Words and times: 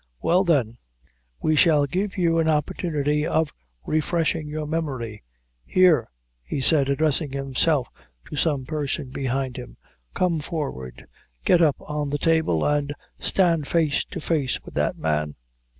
"Well, 0.19 0.43
then, 0.43 0.79
we 1.41 1.55
shall 1.55 1.85
give 1.85 2.17
you 2.17 2.39
an 2.39 2.49
opportunity 2.49 3.23
of 3.23 3.51
refreshing 3.85 4.47
your 4.47 4.65
memory 4.65 5.21
here," 5.63 6.09
he 6.41 6.59
said, 6.59 6.89
addressing 6.89 7.33
himself 7.33 7.87
to 8.25 8.35
some 8.35 8.65
person 8.65 9.11
behind 9.11 9.57
him; 9.57 9.77
"come 10.15 10.39
forward 10.39 11.05
get 11.45 11.61
up 11.61 11.75
on 11.79 12.09
the 12.09 12.17
table, 12.17 12.65
and 12.65 12.95
stand 13.19 13.67
face 13.67 14.03
to 14.05 14.19
face 14.19 14.59
with 14.63 14.73
that 14.73 14.97
man." 14.97 15.35